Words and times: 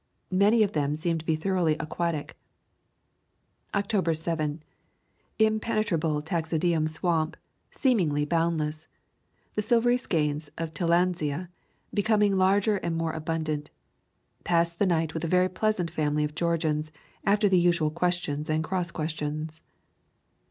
Many 0.33 0.63
of 0.63 0.71
them 0.71 0.95
seem 0.95 1.19
to 1.19 1.25
be 1.27 1.35
thoroughly 1.35 1.75
aquatic. 1.79 2.35
October 3.75 4.15
7. 4.15 4.63
Impenetrable 5.37 6.23
taxodium 6.23 6.87
swamp, 6.89 7.37
seemingly 7.69 8.25
boundless. 8.25 8.87
The 9.53 9.61
silvery 9.61 9.97
skeins 9.97 10.49
of 10.57 10.73
tillandsia 10.73 11.49
becoming 11.93 12.35
longer 12.35 12.77
and 12.77 12.97
more 12.97 13.13
abun 13.13 13.43
dant. 13.43 13.69
Passed 14.43 14.79
the 14.79 14.87
night 14.87 15.13
with 15.13 15.23
a 15.23 15.27
very 15.27 15.49
pleasant 15.49 15.91
family 15.91 16.23
of 16.23 16.33
Georgians, 16.33 16.91
after 17.23 17.47
the 17.47 17.59
usual 17.59 17.91
questions 17.91 18.49
and 18.49 18.63
cross 18.63 18.89
questions. 18.89 19.61